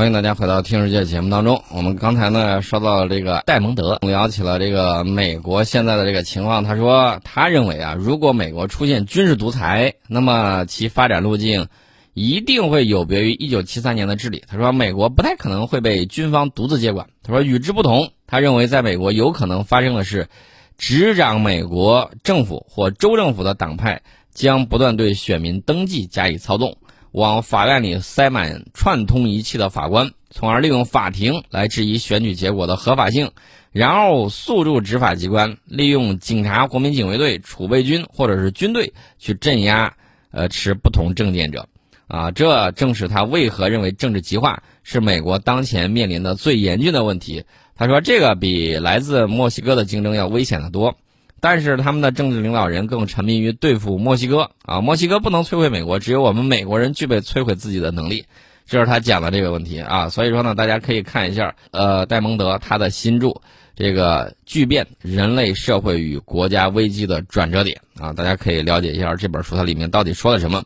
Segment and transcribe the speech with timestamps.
[0.00, 1.62] 欢迎大家回到《听世界》节目当中。
[1.70, 6.64] 我们刚才呢说到这个戴蒙德，聊起了这个美国现在的这个情况。
[6.64, 11.68] 他说，他认为啊，如果美国出现军事独裁，那么其发展路径
[12.14, 14.42] 一定会有别于1973年的治理。
[14.48, 17.08] 他说，美国不太可能会被军方独自接管。
[17.22, 20.30] 他说，与之不同，他认为在美国有可能发生的是，
[20.78, 24.00] 执掌美国政府或州政府的党派
[24.32, 26.78] 将不断对选民登记加以操纵。
[27.12, 33.32] 往法院里塞满串通一气的法官，从而利用法庭来质疑选举结果的合法性，
[33.72, 39.94] 然后诉诸执法机关，利用警察、国民警卫队、储备军或者是军队去镇压
[40.30, 41.66] 呃持不同政见者。
[42.06, 47.44] 啊，这正是他为何认为政治极化是美国当前面临的最严峻的问题。
[47.76, 50.96] 他说，这个比来自墨西哥的竞争要危险得多。
[51.40, 54.80] 但是他们的政治领导人更沉迷于对付墨西哥啊！
[54.80, 58.26] 墨西哥不能摧毁美国，只有我们美国人具备摧毁自己的能力。
[58.66, 60.08] 这是他讲的这个问题啊！
[60.10, 63.40] 所以说呢，大家可以看一下呃戴蒙德他的新著
[63.74, 68.12] 这个巨变：人类社会与国家危机的转折点啊！
[68.12, 70.62] 大家可以了解一下这本书它里面到底说了什么。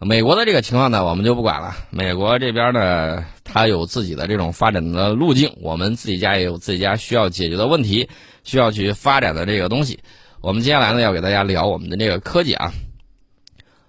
[0.00, 1.74] 美国的这个情况呢，我们就不管了。
[1.90, 8.08] 美国这边呢，它有自己的这种发展的路径，我们自己家也有自己家需要解决的问题。
[8.48, 9.98] 需要去发展的这个东西，
[10.40, 12.72] 我们接下来呢要给大家聊我们的这个科技啊。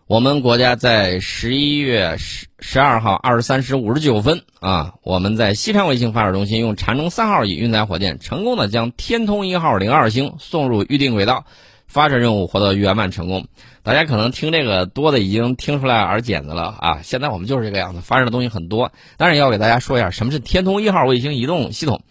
[0.06, 11.46] 我们国家在十一月十十二号二十三时五十九分啊，我们在西昌卫星发射中心用长征三号乙运载火箭成功的将天通一号零二星送入预定轨道，
[11.88, 13.48] 发射任务获得圆满成功。
[13.82, 17.00] 大家可能听这个多的已经听出来耳茧子了啊！
[17.02, 18.92] 现在我们就是这个样子，发射的东西很多。
[19.16, 22.02] 当然要给大家说一下什么是天通一号卫星移动系统。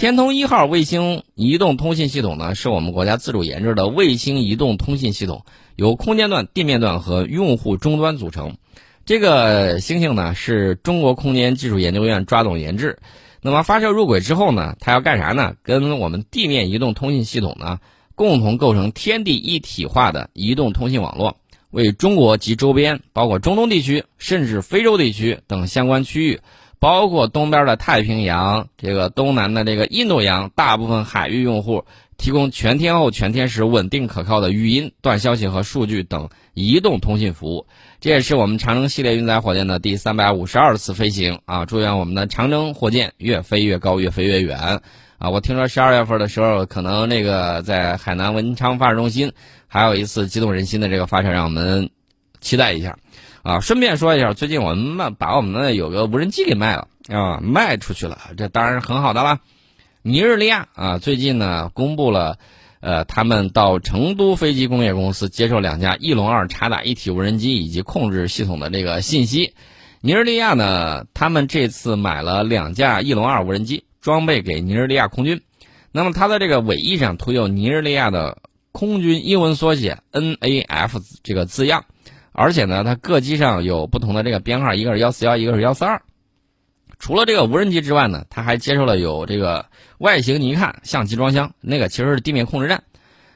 [0.00, 5.44] 天通一号卫星移动通信系统呢，是我们国家自主研制的卫星移动通信系统，
[5.76, 8.56] 由空间段、地面段和用户终端组成。
[9.04, 12.98] 这个星星呢，是中国空间技术研究院抓总研制。
[13.42, 15.52] 那么发射入轨之后呢，它要干啥呢？
[15.62, 17.78] 跟我们地面移动通信系统呢，
[18.14, 21.36] 共同构成天地一体化的移动通信网络，
[21.70, 26.40] 为中国及周边，包括中东地区，甚至非洲地区等相关区域。
[26.80, 31.84] 包括东边的太平洋，这个东南的这个印度洋，大部分海域用户
[32.16, 37.66] 提供全天候、全天时、稳定可靠的语音、短消息和数据等移动通信服务。
[38.00, 41.66] 这也是我们长征系列运载火箭的第三百五十二次飞行啊！
[41.66, 44.80] 祝愿我们的长征火箭越飞越高，越飞越远
[45.18, 45.28] 啊！
[45.28, 49.30] 我听说十二月份的时候，可能那个在海南文昌发射中心
[49.68, 51.90] 还有一次激动人心的这个发射，让我们
[52.40, 52.96] 期待一下。
[53.42, 59.40] 啊，顺便说一下，最近我们把我们的有个无人机给卖了啊，卖出去了，这当然是很好的了。
[60.02, 62.38] 尼日利亚啊，最近呢公布了，
[62.80, 69.54] 呃，他们到成都飞机工业公司接受两架翼龙二察打一体无人机以及控制系统的这个信息。
[70.02, 75.40] 尼日利亚呢，他们这次买了两架翼龙二无人机，装备给尼日利亚空军。
[75.92, 78.38] 那么它的这个尾翼上涂有尼日利亚的
[78.70, 81.84] 空军英文缩写 NAF 这个字样。
[82.32, 86.00] 而且呢，它各机上有不同的这个编号，一个是幺四幺，一个是幺四二。
[86.98, 89.66] 除了这个无人机之外呢，它还接受了有这个
[89.98, 92.82] 外形，你一看像集装箱，那个其实是地面控制站。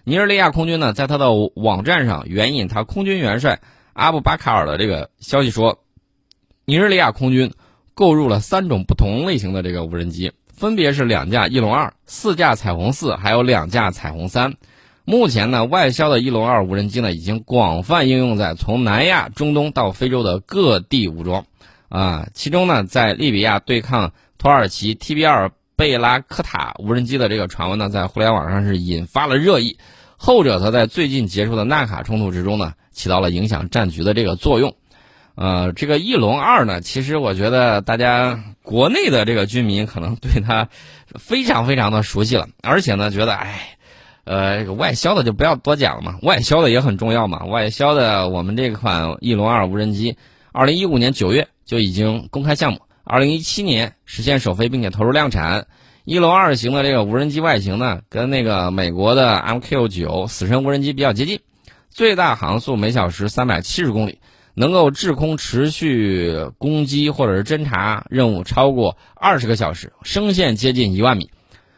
[0.05, 3.59] 尼日利亚空军呢，在他的网站上援引他空军元帅
[3.95, 5.79] 阿布巴卡尔的这个消息说，
[6.67, 7.51] 尼日利亚空军
[7.95, 14.55] 购入了三种不同类型的这个无人机，分别是两架翼龙二、四架彩虹四，还有两架彩虹三。
[15.07, 21.45] 目前呢，外销的翼龙二无人机呢，已经广泛应用在从南亚、中东到非洲的各地武装，
[21.91, 29.77] 啊，其中呢，在利比亚对抗土耳其 TB 二贝拉克塔无人机的这个传闻呢，在互联网上是引发了热议，
[30.17, 34.75] 后者则在最近结束的纳卡冲突之中呢，起到了影响战局的这个作用，
[35.35, 40.71] 呃，这个翼龙二呢，其实我觉得大家国内的这个军民可能对它
[41.19, 43.74] 非常非常的熟悉了，而且呢，觉得哎。
[44.25, 47.45] 呃，这个外销的就不要多讲了嘛，外销的也很重要嘛。
[47.45, 50.17] 外销的我们这款翼龙二无人机，
[50.53, 55.67] 二零一五年九月就已经公开项目，二零一七年实现首飞并且投入量产。
[56.07, 61.41] 翼龙二型的这个无人机外形呢，跟那个美国的 MQ 九死神无人机比较接近，
[61.91, 64.19] 最大航速每小时三百七十公里，
[64.55, 71.31] 能够滞空持续攻击或者是侦察任务超过二十个小时，升限接近一万米。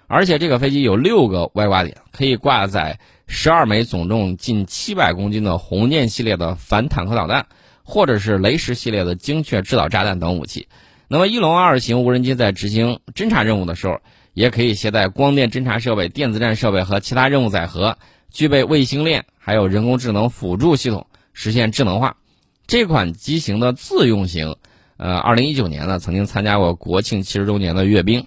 [0.08, 7.46] 而且这个飞机有六个外挂点，可以挂载十二枚总重近七百公斤的红箭系列的反坦克导弹，
[7.82, 10.68] 或者是雷石系列的精确制导炸弹等武器。
[11.08, 13.98] 那么，翼龙二型无人机在执行侦察任务的时候，
[14.34, 17.98] 也可以携带光电侦察设备、电子战设备和其他任务载荷，
[18.30, 22.16] 具备卫星链，还有人工智能辅助系统，实现智能化。
[22.66, 24.56] 这款机型的自用型。
[24.98, 28.26] 呃，二零一九年呢曾经参加过国庆七十周年的阅兵。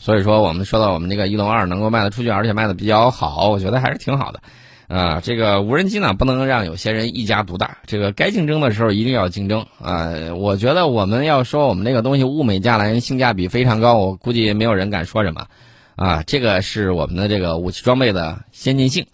[0.00, 4.40] 所以说，我们说到我们这个翼龙二能够卖得出去，而且卖得比较好，我觉得还是挺好的。
[4.88, 7.76] 啊，这个无人机呢，不能让有些人一家独大。
[7.86, 10.10] 这个该竞争的时候一定要竞争啊！
[10.34, 15.46] 我觉得我们要说我们这个东西物美价廉，性价比非常高，我估计没有人敢说什么。
[15.94, 19.04] 啊，这个是我们的这个武器装备的先进性。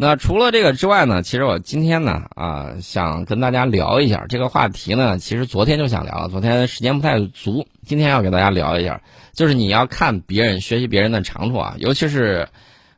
[0.00, 5.18] 那除了这个之外呢，其实我今天呢啊，想跟大家聊一下这个话题呢。
[5.18, 9.02] 其实昨天就想聊，昨天时间不太足，今天要给大家聊一下，
[9.32, 12.48] 就是你要看别人学习别人的长处啊，尤其是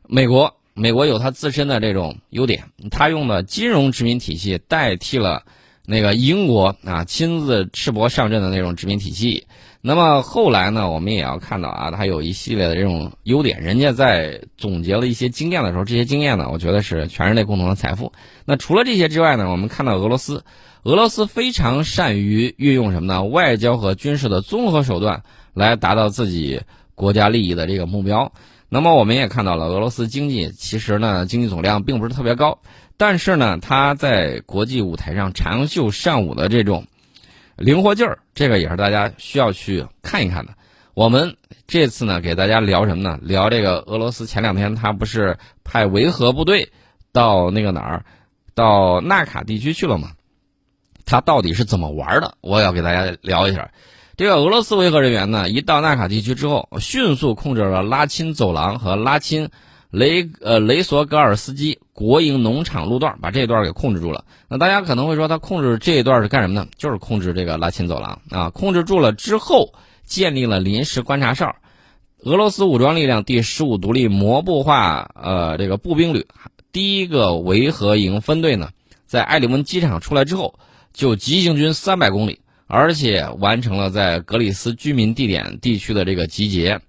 [0.07, 0.55] 美国。
[0.73, 5.43] 美国有它自身的这种优点，它用的金融殖民体系代替了
[5.91, 9.45] 那个英国啊亲自赤膊上阵的那种殖民体系。
[9.81, 13.59] 那么后来呢，我们也要看到啊，它有一系列的这种优点。
[13.61, 18.13] 人家在总结了一些经验的时候，这些经验呢，我觉得是全人类共同的财富。
[18.45, 20.45] 那除了这些之外呢，我们看到俄罗斯，
[20.83, 23.23] 俄罗斯非常善于运用什么呢？
[23.23, 25.23] 外交和军事的综合手段
[25.53, 26.61] 来达到自己
[26.95, 28.31] 国家利益的这个目标。
[28.69, 32.59] 那么我们也看到了，俄罗斯经济其实呢，经济总量并不是特别高，
[33.01, 36.85] 但是呢，他在国际舞台上长袖善舞的这种
[37.57, 40.53] 灵活劲儿，这个也是大家需要去看一看的。
[40.93, 43.17] 我们这次呢，给大家聊什么呢？
[43.23, 46.71] 聊这个俄罗斯前两天他不是派维和部队
[47.11, 48.05] 到那个哪儿，
[48.53, 50.11] 到纳卡地区去了吗？
[51.03, 52.35] 他到底是怎么玩的？
[52.41, 53.71] 我要给大家聊一下。
[54.15, 59.49] 这个俄罗斯维和人员呢，一到纳卡地区之后，迅速控制了拉钦走廊和拉钦
[59.89, 64.25] 雷呃雷索戈尔斯基国营农场路段，把这一段给控制住了。
[64.49, 66.67] 那大家可能会说，他控制这一段是干什么呢？
[66.75, 68.49] 就是控制这个拉钦走廊啊。
[68.49, 69.71] 控制住了之后，
[70.03, 71.55] 建立了临时观察哨。
[72.23, 76.25] 俄罗斯武装力量第十五独立摩步化呃这个步兵旅
[76.71, 78.69] 第一个维和营分队呢，
[79.05, 80.55] 在埃里温机场出来之后，
[80.93, 82.39] 就急行军三百公里。
[82.73, 86.79] 而且完成了在格里斯居民地点地区的这个集结，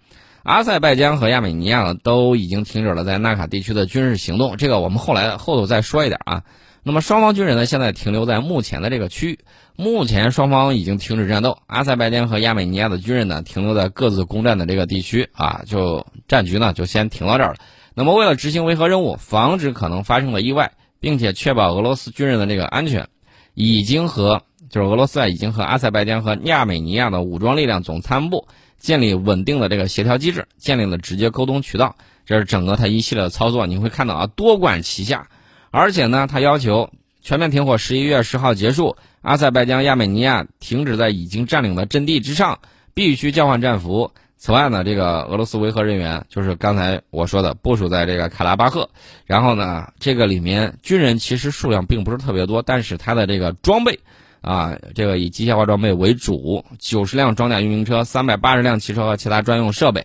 [0.42, 6.42] 阿塞拜疆和亚美尼亚呢都已经停止了在纳卡地区的军事行动，这个我们后来后头再说一点啊。
[6.82, 9.38] 那么双方军人呢现在停留在目前的这个区域，
[9.76, 17.60] 目前双方已经停止战斗，阿塞拜疆和亚美尼亚的军人呢停留在各自攻占的这个地区啊，就战局呢就先停到这儿了。
[17.94, 23.08] 那么为了执行维和任务，防止可能发生的意外，并且确保俄罗斯军人的这个安全，
[23.54, 24.42] 已经和。
[24.72, 28.48] 就是俄罗斯啊，已经和阿塞拜疆和亚美尼亚的武装力量总参谋部
[28.78, 31.94] 建立稳定的这个协调机制，建立了直接沟通渠道。
[32.24, 35.28] 这是整个他一系列的操作，你会看到啊，多管齐下。
[35.70, 36.88] 而且呢，他要求
[37.20, 42.58] 全面停火，十一月十号结束，阿塞拜疆、亚美尼亚停止在已经占领的阵地之上，
[42.94, 44.10] 必须交换战俘。
[44.38, 48.88] 此外呢，这个俄罗斯维和人员就是刚才我说的部署在这个卡拉巴赫。
[49.26, 54.00] 然后呢，这个里面军人其实数量并不是特别多，但是他的这个装备。
[54.42, 60.04] 啊，这个以机械化装备为主，九十辆装甲运兵车，三百八十辆汽车和其他专用设备，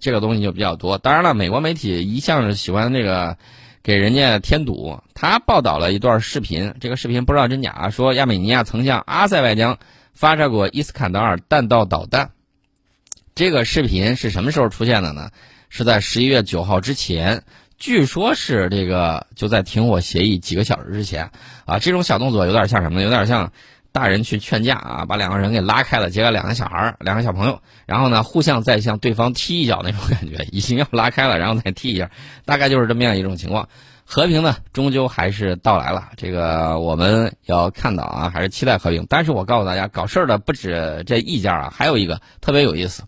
[0.00, 0.98] 这个东西就比较多。
[0.98, 3.38] 当然了，美国媒体一向是喜欢这个
[3.84, 4.98] 给人家添堵。
[5.14, 9.78] 他报道了一段视频，这个视频不知道真假，说亚美尼亚曾向阿塞拜疆
[10.12, 12.32] 发射过伊斯坎德尔弹道导弹。
[13.36, 15.30] 这个视频是什么时候出现的呢？
[15.68, 17.44] 是在十一月九号之前，
[17.78, 21.30] 据说是这个就在停火协议几个小时之前。
[21.66, 23.04] 啊，这种小动作有点像什么呢？
[23.04, 23.52] 有点像。
[23.96, 32.10] 大人去劝架啊，把两个人给拉开了，结果两个小孩儿、两个小朋友，然后呢，互相再向对方踢一脚那种感觉，已经要拉开了，然后再踢一下，
[32.44, 33.70] 大概就是这么样一种情况。
[34.04, 39.06] 和平呢，终究还是到来了，这个我们要看到啊，还是期待和平。
[39.08, 43.04] 但是我告诉大家，搞事儿的不止这一家啊，还有一个特别有意思，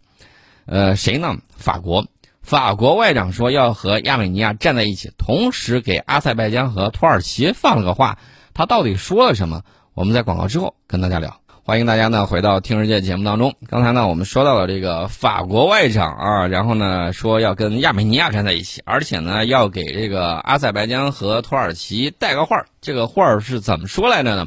[0.64, 1.36] 呃，谁呢？
[1.54, 2.06] 法国，
[2.40, 8.18] 法国外长说要和亚美尼亚站在一起，同时给阿塞拜疆和土耳其放了个话，
[8.54, 9.64] 他到底说了什么？
[9.98, 13.56] 我们在广告之后跟大家聊，欢迎大家呢回到听世界节目当中。
[13.66, 24.46] 刚才呢我们说到了这个法国外长啊，然后呢说要跟亚美尼亚站在一起，而且呢要给这个阿塞拜疆和土耳其带个话儿这个话儿是怎么说来着呢？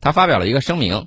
[0.00, 1.06] 他发表了一个声明，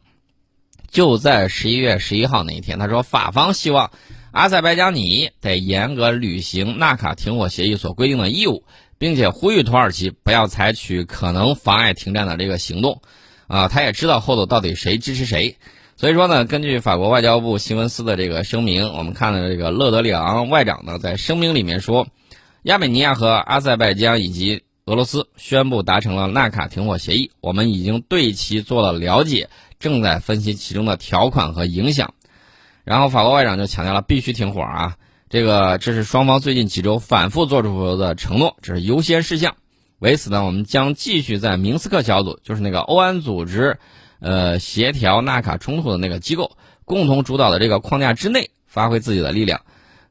[0.90, 3.92] 就在十一月十一号那一天，他说法方希望
[4.32, 8.63] 阿塞拜疆你得严格履行纳卡停火协议所规定的义务，
[8.98, 13.02] 并且呼吁土耳其不要采取可能妨碍停战的这个行动。
[13.48, 15.58] 啊，他也知道后头到底谁支持谁，
[15.96, 22.08] 所以说呢，根据法国外交部新闻司的这个声明，我们看了这个勒德里昂外长呢，在声明里面说，
[22.64, 32.14] 亚美尼亚和阿塞拜疆以及俄罗斯宣布达成了纳卡停火协议，我们已经对其做了了解，正在分析其中的条款和影响。
[32.84, 34.96] 然后法国外长就强调了必须停火啊，
[35.30, 39.56] 这个这是双方最近几周反复做出的承诺，这是优先事项。
[40.03, 43.77] 为此呢，我们将继续在明斯克小组，就是那个欧安组织，
[44.19, 49.62] 呃协调纳卡冲突的那个机构，共同主导的这个框架之内发挥自己的力量。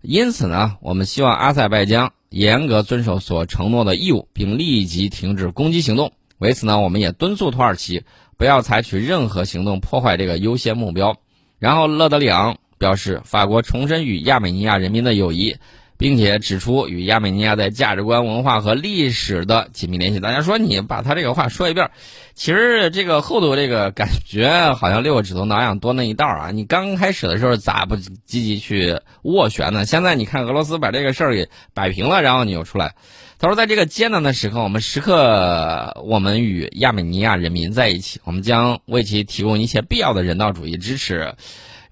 [0.01, 6.13] 因此呢，我们希望阿塞拜疆严格遵守所承诺的义务，并立即停止攻击行动。
[6.39, 8.05] 为此呢，我们也敦促土耳其
[8.39, 11.19] 不要采取任何行动破坏这个优先目标。
[11.59, 15.59] 然后，勒德里昂表示，法国重申与亚美尼亚人民的友谊。
[16.03, 20.19] 并且指出与亚美尼亚在价值观、文化和历史的紧密联系。
[20.19, 21.93] 大家说你把他这个话说一遍，
[22.35, 26.51] 其实这个后头这个感觉好像六个指头挠痒多那一道啊！
[26.51, 29.87] 你刚开始的时候咋不积极去斡旋呢？
[29.87, 32.97] 现在你看俄罗斯把这个事儿给摆平了，然后你又出来。
[33.39, 41.37] 他说，在这个艰难的时刻，我们时刻我们与亚美尼亚人民在一起，我们将为其提供一切必要的人道主义支持。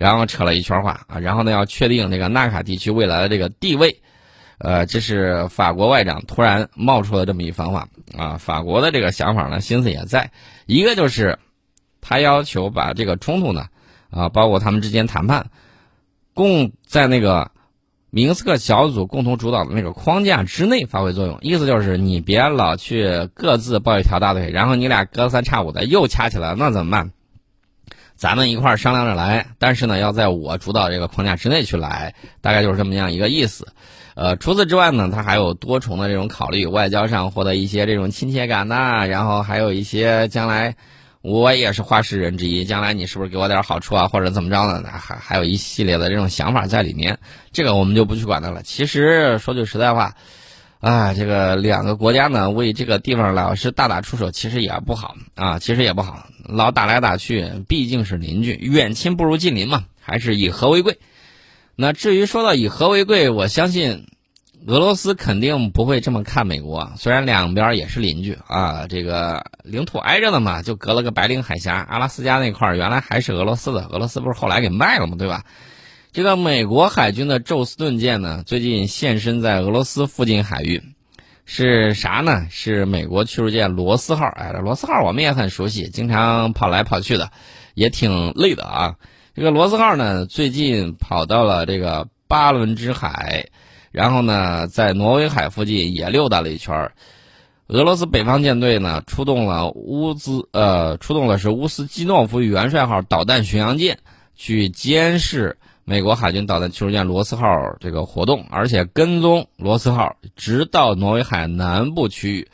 [0.01, 4.01] 然后扯了一圈话啊，然后呢要确定这个纳卡地区未来的这个地位，
[4.57, 8.39] 呃，这是法国外长突然冒出了这么一番话啊。
[8.39, 10.31] 法国的这个想法呢，心思也在，
[10.65, 11.39] 一个就是
[12.01, 13.67] 他要求把这个冲突呢，
[14.09, 15.51] 啊，包括他们之间谈判，
[16.33, 17.51] 共在那个
[18.09, 21.37] 明斯克小组共同主导的那个框架之内发挥作用。
[21.43, 27.13] 意思就是你别老去各自抱一条大腿，然后你俩隔三差五的又掐起来，那怎么办？
[28.21, 33.67] 咱们一块儿商量着来，但是呢，要在我主导这个框架之内去来，大概就是这么样一个意思。
[34.15, 40.77] 呃，除此之外呢，他还有多重的这种考虑，外交上获得一些这种亲切感呐，然后还有一些将来
[41.23, 44.87] 我也是话事人之一，将来你是不是给我点好处啊，或者怎么着呢？
[44.93, 47.19] 还还有一系列的这种想法在里面，
[47.53, 48.63] 这个我们就不去管它了。
[48.63, 50.13] 其实说句实在话。
[50.81, 60.99] 啊，这个两个国家呢，为这个地方老是大打出手，其实也不好啊，其实也不好，老打来打去，毕竟是邻居，远亲不如近邻嘛，还是以和为贵。
[61.77, 64.07] 那至于说到以和为贵，我相信
[64.67, 75.45] 俄罗斯肯定不会这么看美国，虽然两边也是邻居啊，这个领土挨着的嘛，就隔了个白令海峡，阿拉斯加那块原来还是俄罗斯的，俄罗斯不是后来给卖了嘛，对吧？
[76.13, 80.83] 这个美国海军的宙斯盾舰呢，最近现身在俄罗斯附近海域，
[81.45, 82.47] 是啥呢？
[82.51, 84.27] 是美国驱逐舰罗斯号。
[84.27, 87.31] 哎，罗斯号我们也很熟悉，经常跑来跑去的，
[87.75, 88.95] 也挺累的啊。
[89.35, 93.47] 这个罗斯号呢，最近跑到了这个巴伦支海，
[93.91, 96.93] 然后呢，在挪威海附近也溜达了一圈儿。
[97.67, 103.99] 俄罗斯北方舰队呢，出动了乌兹呃，出动了是乌斯基诺夫元帅号导弹巡洋舰
[104.37, 105.57] 去监视。
[105.91, 107.49] 美国海军导弹驱逐舰罗斯号
[107.81, 112.49] 这个活动，而且跟踪罗斯号直到挪威海南部区域。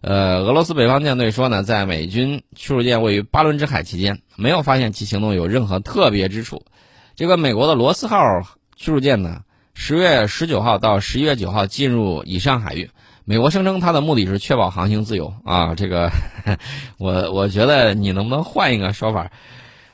[0.00, 6.64] 呃，俄罗斯北方舰队说呢，在美军驱逐舰位于巴伦支海期间，没有发现其行动有任何特别之处。
[7.14, 8.40] 这个美国的罗斯号
[8.74, 9.42] 驱逐舰呢，
[9.74, 12.88] 十月十九号到十一月九号进入以上海域。
[13.26, 15.74] 美国声称它的目的是确保航行自由啊。
[15.74, 16.10] 这个，
[16.96, 19.30] 我我觉得你能不能换一个说法？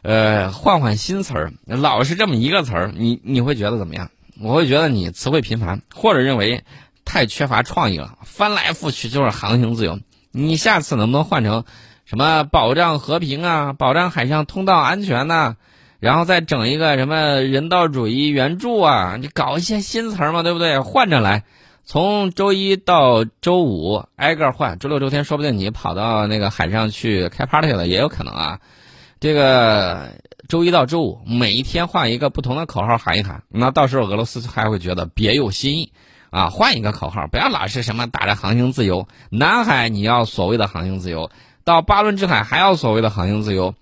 [0.04, 4.10] 呃，换换新词儿，老是这么一个词儿，你你会觉得怎么样？
[4.38, 6.62] 我会觉得你词汇频繁，或者认为
[7.06, 9.98] 太缺乏创意了，翻来覆去就是航行自由。
[10.30, 11.64] 你下次能不能换成
[12.04, 15.56] 什么保障和平啊，保障海上通道安全呐？
[16.00, 19.16] 然后再整一个什么人道主义援助啊？
[19.18, 20.80] 你搞一些新词儿嘛，对不对？
[20.80, 21.44] 换着来，
[21.82, 28.60] 从周一到周五挨个换，周六周天说不定你跑到那个海上去开 party 了，也有可能啊。
[29.24, 35.94] 这个周一到周五，每一天换一个不同的口号喊一喊，那到时候俄罗斯还会觉得别有新意，
[36.28, 41.30] 啊，换一个口号，不要老是什么打着航行自由，南海你要所谓的航行自由，
[41.64, 43.74] 到巴伦支海还要所谓的航行自由，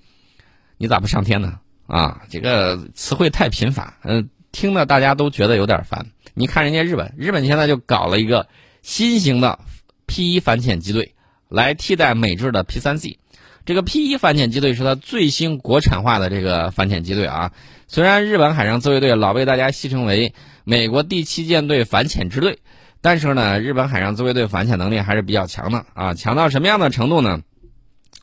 [0.78, 1.58] 你咋不上天呢？
[1.88, 6.06] 啊，这个词汇太频繁，嗯，听的大家都觉得有点烦。
[6.34, 8.46] 你看人家日本，日本现在就搞了一个
[8.82, 9.58] 新型的
[10.06, 11.16] P 一反潜机队，
[11.48, 13.18] 来替代美制的 P 三 C。
[13.64, 17.52] 这个 P 一反潜机队是它最新国产化的这个反潜机队啊。
[17.86, 22.58] 虽然日本海上自卫队老被大家戏称为美国第七舰队反潜支队，
[23.00, 26.14] 但是呢，日本海上自卫队反潜能力还是比较强的啊。
[26.14, 27.40] 强到什么样的程度呢？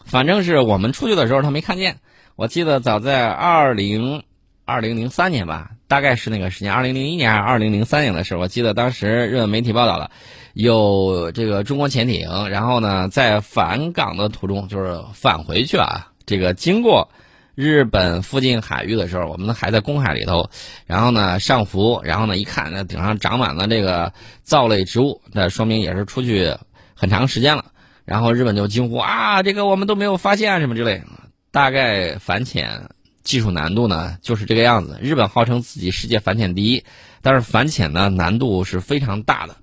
[0.05, 1.97] 反正是我们出去的时候他没看见。
[2.35, 4.23] 我记得早在二零
[4.69, 10.11] 二零零三年吧，大概是那个时间，二零零一年还是二零零三年的时候，我记得当时日本媒体报道了。
[10.53, 16.11] 有这个中国潜艇，然后呢，在返港的途中，就是返回去啊。
[16.25, 17.09] 这个经过
[17.55, 20.49] 日本附近海域的时候，我们还在公海里头，
[20.85, 26.55] 然后呢上浮，然后呢一看，那顶上长满了这个藻类植物，那说明也是出去
[26.93, 27.65] 很长时间了。
[28.05, 31.03] 然后日本就惊呼啊，这个我们都没有发现什么之类。
[31.51, 32.89] 大概反潜
[33.23, 34.97] 技术难度呢就是这个样子。
[35.01, 36.83] 日本号称自己世界反潜第一，
[37.21, 39.55] 但是反潜呢难度是非常大的。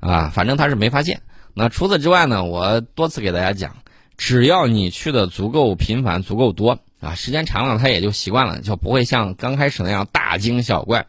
[0.00, 1.20] 啊，反正他是没发现。
[1.52, 2.44] 那除此之外呢？
[2.44, 3.76] 我多次给大家讲，
[4.16, 11.06] 只要你去的足够频繁、足够多，啊，时间长了他也就习惯了，就不会像刚开始那样大惊小怪。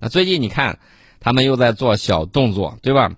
[0.00, 0.78] 那最近你看，
[1.20, 3.12] 他们又在做小动作，对吧？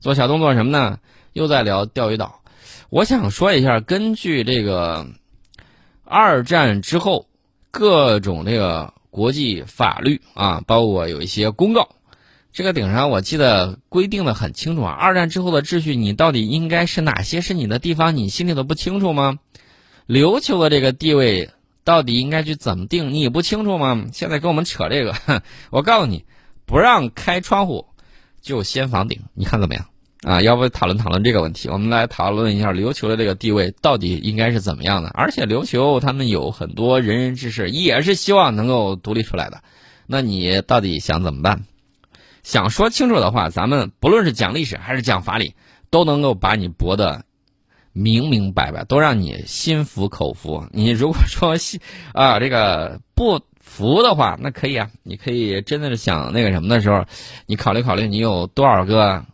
[0.00, 0.98] 做小动作什么呢？
[1.32, 2.40] 又在聊钓鱼岛。
[2.90, 5.06] 我想说一下，根据这个
[6.04, 7.26] 二战之后
[7.72, 11.88] 各种这个国际法律啊，包括有一些公告，
[12.52, 14.92] 这个顶上我记得规定的很清楚啊。
[14.92, 19.38] 二战之后的秩序，你到底应该是哪些是你的地方，你心里都不清楚吗？
[20.06, 21.50] 琉球的这个地位
[21.82, 24.04] 到底应该去怎么定，你不清楚吗？
[24.12, 25.14] 现在跟我们扯这个，
[25.70, 26.26] 我告诉你，
[26.66, 27.86] 不让开窗户，
[28.42, 29.86] 就掀房顶，你看怎么样？
[30.22, 31.68] 啊，要不讨论讨论这个问题？
[31.68, 35.08] 我们来讨论一下琉球的这个地位到底应该是怎么样的？
[35.14, 39.62] 而且琉球他们有很多仁人志士，也是希望能够独立出来的。
[40.06, 41.64] 那你到底想怎么办？
[42.44, 45.54] 想说清楚的话，咱们不论是讲历史还是讲法理，
[45.90, 47.24] 都能够把你驳得
[47.92, 50.68] 明明白白，都让你心服口服。
[50.70, 51.80] 你如果说心
[52.14, 57.04] 啊这个不服的话，那可以啊，你可以真的是想那个什么的时候，
[57.46, 59.24] 你考虑考虑，你有多少个？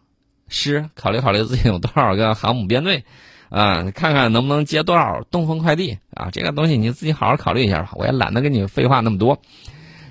[0.48, 3.04] 师考虑考虑自己有多少个航母编队，
[3.48, 6.30] 啊，看看能不能接多少东风快递啊？
[6.32, 7.90] 这个东西你自己好好考虑一下吧。
[7.94, 9.40] 我也懒得跟你废话那么多，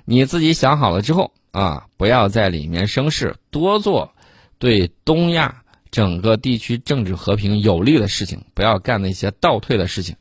[0.05, 4.13] 你自己想好了之后啊，不要在里面生事，多做
[4.59, 10.15] 对东亚整个地区政治和平有利的事情，不要干那些倒退的事情。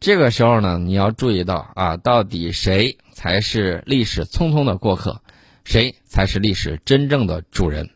[0.00, 5.20] 这个时候呢，你要注意到啊，到底谁才是历史匆匆的过客，
[5.64, 7.90] 谁才是历史真正的主人。